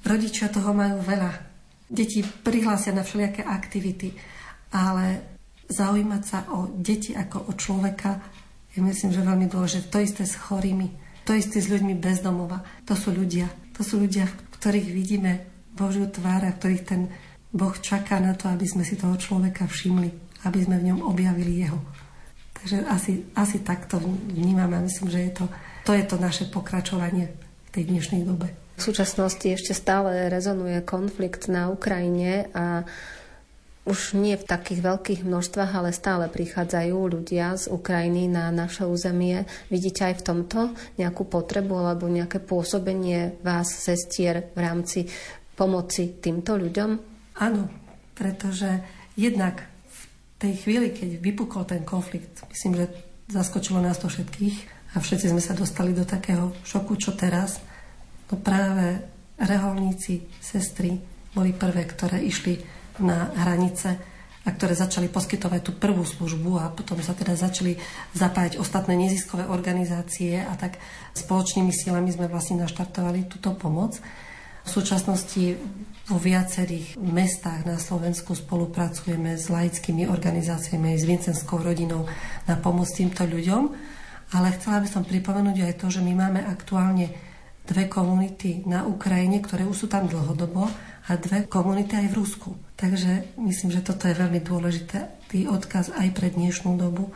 [0.02, 1.32] Rodičia toho majú veľa.
[1.92, 4.16] Deti prihlásia na všelijaké aktivity,
[4.72, 5.31] ale
[5.72, 8.20] zaujímať sa o deti ako o človeka
[8.72, 9.92] je myslím, že veľmi dôležité.
[9.92, 10.88] To isté s chorými,
[11.28, 12.64] to isté s ľuďmi bez domova.
[12.88, 13.48] To sú ľudia.
[13.76, 15.32] To sú ľudia, v ktorých vidíme
[15.76, 17.12] Božiu tvár a ktorých ten
[17.52, 21.68] Boh čaká na to, aby sme si toho človeka všimli, aby sme v ňom objavili
[21.68, 21.80] jeho.
[22.56, 24.00] Takže asi, asi takto
[24.32, 25.46] vnímam myslím, že je to,
[25.84, 27.28] to je to naše pokračovanie
[27.68, 28.54] v tej dnešnej dobe.
[28.80, 32.88] V súčasnosti ešte stále rezonuje konflikt na Ukrajine a
[33.82, 39.50] už nie v takých veľkých množstvách, ale stále prichádzajú ľudia z Ukrajiny na naše územie.
[39.74, 40.60] Vidíte aj v tomto
[41.02, 45.00] nejakú potrebu alebo nejaké pôsobenie vás, sestier, v rámci
[45.58, 46.90] pomoci týmto ľuďom?
[47.42, 47.68] Áno,
[48.14, 48.70] pretože
[49.18, 50.02] jednak v
[50.38, 52.86] tej chvíli, keď vypukol ten konflikt, myslím, že
[53.34, 57.58] zaskočilo nás to všetkých a všetci sme sa dostali do takého šoku, čo teraz–
[58.32, 59.04] No práve
[59.36, 60.96] reholníci, sestry
[61.36, 62.56] boli prvé, ktoré išli
[63.00, 64.12] na hranice
[64.42, 67.78] a ktoré začali poskytovať tú prvú službu a potom sa teda začali
[68.18, 70.82] zapájať ostatné neziskové organizácie a tak
[71.14, 74.02] spoločnými silami sme vlastne naštartovali túto pomoc.
[74.66, 75.58] V súčasnosti
[76.10, 82.10] vo viacerých mestách na Slovensku spolupracujeme s laickými organizáciami, s Vincenskou rodinou
[82.50, 83.64] na pomoc týmto ľuďom.
[84.32, 87.14] Ale chcela by som pripomenúť aj to, že my máme aktuálne
[87.66, 90.66] dve komunity na Ukrajine, ktoré už sú tam dlhodobo
[91.08, 92.50] a dve komunity aj v Rusku.
[92.78, 97.10] Takže myslím, že toto je veľmi dôležité, tý odkaz aj pre dnešnú dobu,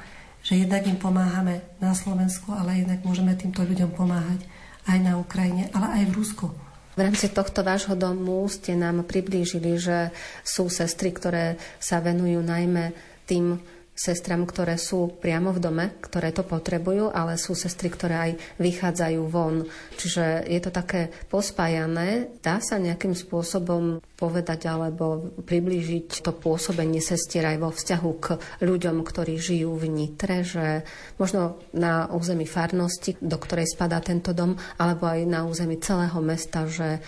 [0.46, 4.46] že jednak im pomáhame na Slovensku, ale jednak môžeme týmto ľuďom pomáhať
[4.86, 6.48] aj na Ukrajine, ale aj v Rusku.
[6.96, 10.16] V rámci tohto vášho domu ste nám priblížili, že
[10.48, 12.96] sú sestry, ktoré sa venujú najmä
[13.28, 13.60] tým
[13.96, 19.22] sestram, ktoré sú priamo v dome, ktoré to potrebujú, ale sú sestry, ktoré aj vychádzajú
[19.32, 19.64] von.
[19.96, 22.36] Čiže je to také pospájané.
[22.44, 28.26] Dá sa nejakým spôsobom povedať alebo priblížiť to pôsobenie sestier aj vo vzťahu k
[28.68, 30.84] ľuďom, ktorí žijú v Nitre, že
[31.16, 36.68] možno na území farnosti, do ktorej spadá tento dom, alebo aj na území celého mesta,
[36.68, 37.00] že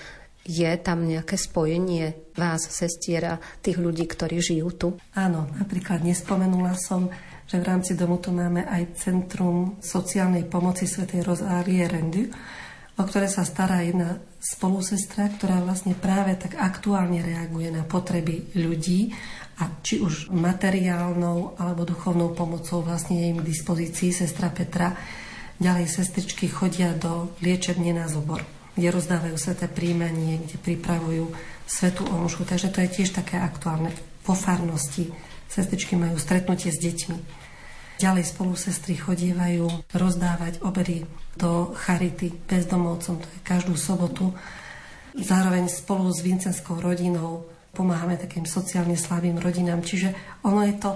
[0.48, 4.88] je tam nejaké spojenie vás, sestier a tých ľudí, ktorí žijú tu?
[5.12, 7.12] Áno, napríklad nespomenula som,
[7.43, 11.04] že v rámci domu tu máme aj Centrum sociálnej pomoci Sv.
[11.20, 12.32] Rozárie Rendu,
[12.98, 19.12] o ktoré sa stará jedna spolusestra, ktorá vlastne práve tak aktuálne reaguje na potreby ľudí
[19.60, 24.95] a či už materiálnou alebo duchovnou pomocou vlastne je im k dispozícii sestra Petra.
[25.58, 31.34] Ďalej sestričky chodia do liečebne na zobor kde rozdávajú sveté príjmanie, kde pripravujú
[31.65, 32.45] svetú omšu.
[32.45, 33.89] Takže to je tiež také aktuálne.
[34.21, 35.09] Po farnosti
[35.49, 37.17] sestričky majú stretnutie s deťmi.
[37.97, 41.01] Ďalej spolu sestry chodievajú rozdávať obery
[41.34, 44.38] do charity bezdomovcom, to je každú sobotu.
[45.17, 49.82] Zároveň spolu s Vincenskou rodinou pomáhame takým sociálne slabým rodinám.
[49.82, 50.13] Čiže
[50.45, 50.93] ono je to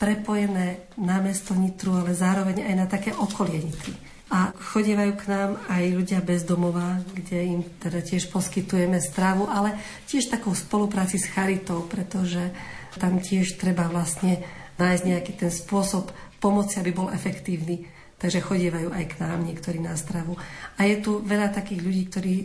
[0.00, 4.09] prepojené na mesto Nitru, ale zároveň aj na také okolie Nitry.
[4.30, 9.74] A chodievajú k nám aj ľudia bez domova, kde im teda tiež poskytujeme stravu, ale
[10.06, 12.54] tiež takou spolupráci s charitou, pretože
[12.94, 14.38] tam tiež treba vlastne
[14.78, 17.90] nájsť nejaký ten spôsob pomoci, aby bol efektívny.
[18.22, 20.38] Takže chodievajú aj k nám niektorí na stravu.
[20.78, 22.36] A je tu veľa takých ľudí, ktorí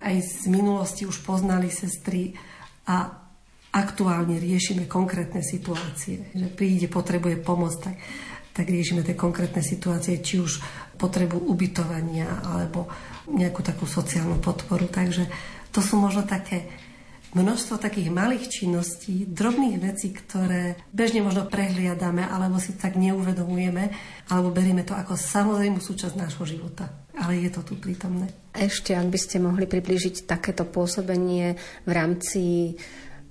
[0.00, 2.32] aj z minulosti už poznali sestry
[2.88, 3.06] a
[3.70, 6.32] aktuálne riešime konkrétne situácie.
[6.34, 7.94] Že príde, potrebuje pomoc, tak
[8.50, 10.60] tak riešime tie konkrétne situácie, či už
[11.00, 12.90] potrebu ubytovania alebo
[13.30, 14.90] nejakú takú sociálnu podporu.
[14.90, 15.24] Takže
[15.70, 16.66] to sú možno také
[17.30, 23.94] množstvo takých malých činností, drobných vecí, ktoré bežne možno prehliadame alebo si tak neuvedomujeme,
[24.34, 26.90] alebo berieme to ako samozrejmú súčasť nášho života.
[27.14, 28.32] Ale je to tu prítomné.
[28.50, 31.54] Ešte, ak by ste mohli priblížiť takéto pôsobenie
[31.86, 32.74] v rámci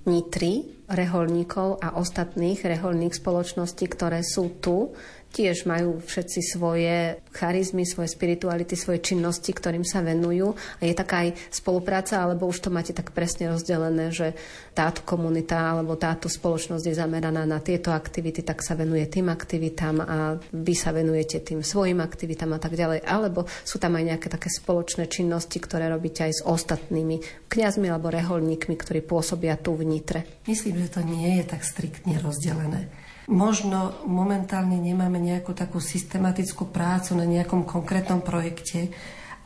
[0.08, 4.96] Nitry, reholníkov a ostatných reholných spoločností, ktoré sú tu,
[5.30, 10.54] tiež majú všetci svoje charizmy, svoje spirituality, svoje činnosti, ktorým sa venujú.
[10.82, 14.34] A je taká aj spolupráca, alebo už to máte tak presne rozdelené, že
[14.74, 19.96] táto komunita alebo táto spoločnosť je zameraná na tieto aktivity, tak sa venuje tým aktivitám
[20.02, 23.06] a vy sa venujete tým svojim aktivitám a tak ďalej.
[23.06, 28.10] Alebo sú tam aj nejaké také spoločné činnosti, ktoré robíte aj s ostatnými kňazmi alebo
[28.10, 30.26] reholníkmi, ktorí pôsobia tu v Nitre.
[30.50, 32.99] Myslím, že to nie je tak striktne rozdelené.
[33.30, 38.90] Možno momentálne nemáme nejakú takú systematickú prácu na nejakom konkrétnom projekte,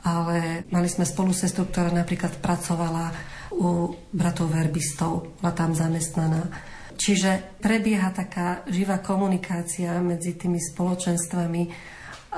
[0.01, 3.12] ale mali sme spolu sestru, ktorá napríklad pracovala
[3.53, 6.49] u bratov verbistov, bola tam zamestnaná.
[6.97, 11.62] Čiže prebieha taká živá komunikácia medzi tými spoločenstvami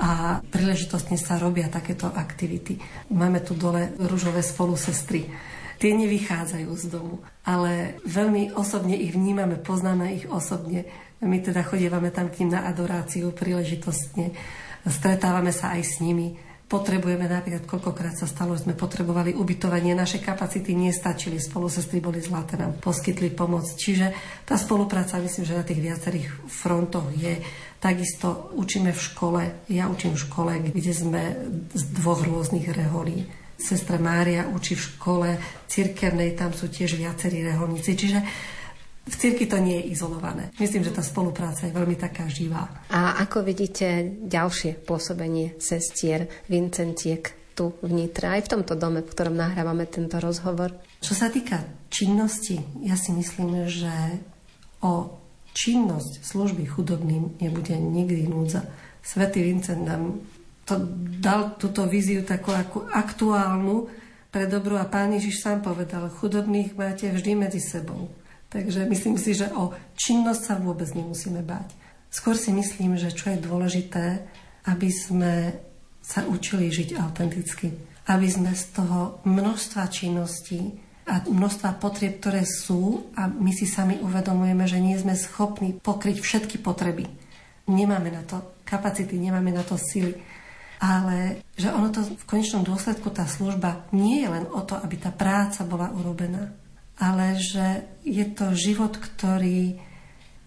[0.02, 2.74] a príležitostne sa robia takéto aktivity.
[3.14, 5.30] Máme tu dole rúžové spolusestry.
[5.76, 10.88] Tie nevychádzajú z domu, ale veľmi osobne ich vnímame, poznáme ich osobne
[11.24, 14.36] my teda chodívame tam k ním na adoráciu príležitostne,
[14.84, 16.36] stretávame sa aj s nimi.
[16.66, 22.18] Potrebujeme napríklad, koľkokrát sa stalo, že sme potrebovali ubytovanie, naše kapacity nestačili, spolu sestry boli
[22.18, 23.70] zlaté, nám poskytli pomoc.
[23.70, 24.10] Čiže
[24.42, 27.38] tá spolupráca, myslím, že na tých viacerých frontoch je.
[27.78, 31.22] Takisto učíme v škole, ja učím v škole, kde sme
[31.70, 33.30] z dvoch rôznych reholí.
[33.54, 35.30] Sestra Mária učí v škole
[35.70, 37.94] cirkevnej, tam sú tiež viacerí reholníci.
[37.94, 38.18] Čiže
[39.06, 40.50] v cirkvi to nie je izolované.
[40.58, 42.66] Myslím, že tá spolupráca je veľmi taká živá.
[42.90, 47.22] A ako vidíte ďalšie pôsobenie sestier Vincentiek
[47.56, 50.76] tu v Nitre, aj v tomto dome, v ktorom nahrávame tento rozhovor?
[51.00, 54.20] Čo sa týka činnosti, ja si myslím, že
[54.84, 55.16] o
[55.56, 58.66] činnosť služby chudobným nebude nikdy núdza.
[59.00, 60.20] Svetý Vincent nám
[60.68, 60.76] to
[61.22, 63.88] dal túto víziu takú ako aktuálnu
[64.28, 68.12] pre dobro a pán Ježiš sám povedal, chudobných máte vždy medzi sebou.
[68.56, 71.76] Takže myslím si, že o činnosť sa vôbec nemusíme báť.
[72.08, 74.24] Skôr si myslím, že čo je dôležité,
[74.64, 75.52] aby sme
[76.00, 77.68] sa učili žiť autenticky.
[78.08, 80.72] Aby sme z toho množstva činností
[81.04, 86.16] a množstva potrieb, ktoré sú a my si sami uvedomujeme, že nie sme schopní pokryť
[86.16, 87.04] všetky potreby.
[87.68, 90.16] Nemáme na to kapacity, nemáme na to sily.
[90.80, 94.96] Ale že ono to v konečnom dôsledku, tá služba nie je len o to, aby
[94.96, 96.56] tá práca bola urobená,
[96.96, 99.80] ale že je to život, ktorý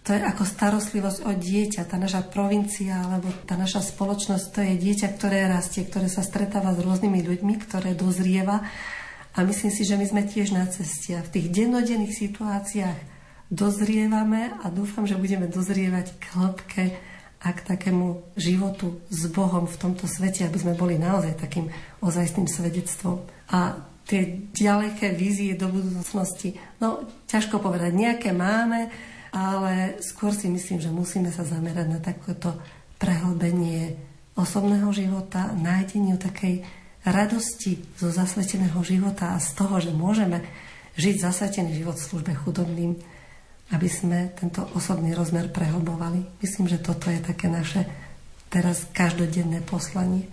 [0.00, 4.74] to je ako starostlivosť o dieťa, tá naša provincia alebo tá naša spoločnosť, to je
[4.80, 8.64] dieťa, ktoré rastie, ktoré sa stretáva s rôznymi ľuďmi, ktoré dozrieva.
[9.36, 11.14] A myslím si, že my sme tiež na ceste.
[11.14, 12.98] V tých dennodenných situáciách
[13.52, 16.84] dozrievame a dúfam, že budeme dozrievať k hĺbke
[17.40, 21.68] a k takému životu s Bohom v tomto svete, aby sme boli naozaj takým
[22.00, 23.20] ozajstným svedectvom.
[23.52, 26.58] A tie ďaleké vízie do budúcnosti.
[26.82, 28.90] No, ťažko povedať, nejaké máme,
[29.30, 32.58] ale skôr si myslím, že musíme sa zamerať na takéto
[32.98, 33.94] prehlbenie
[34.34, 36.66] osobného života, nájdeniu takej
[37.06, 40.42] radosti zo zasveteného života a z toho, že môžeme
[40.98, 42.98] žiť zasvetený život v službe chudobným,
[43.70, 46.42] aby sme tento osobný rozmer prehlbovali.
[46.42, 47.86] Myslím, že toto je také naše
[48.50, 50.26] teraz každodenné poslanie.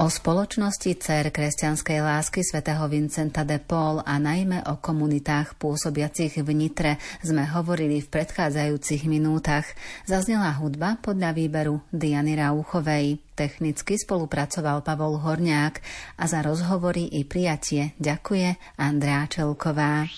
[0.00, 6.48] O spoločnosti Cer kresťanskej lásky svätého Vincenta de Paul a najmä o komunitách pôsobiacich v
[6.56, 9.68] Nitre sme hovorili v predchádzajúcich minútach.
[10.08, 13.20] Zaznela hudba podľa výberu Diany Rauchovej.
[13.36, 15.84] Technicky spolupracoval Pavol Horniák
[16.16, 20.08] a za rozhovory i prijatie ďakuje Andrá Čelková.